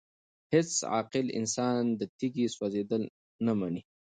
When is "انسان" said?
1.39-1.81